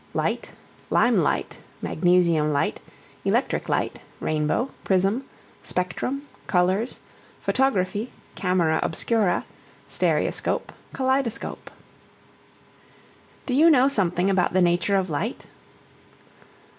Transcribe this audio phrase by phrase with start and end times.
[0.15, 0.53] LIGHT,
[0.89, 2.79] LIME LIGHT, MAGNESIUM LIGHT,
[3.23, 5.25] ELECTRIC LIGHT, RAINBOW, PRISM,
[5.61, 6.99] SPECTRUM, COLORS,
[7.39, 9.45] PHOTOGRAPHY, CAMERA OBSCURA,
[9.87, 11.69] STEREOSCOPE, KALEIDOSCOPE.
[13.45, 15.45] Do you know something about the nature of Light?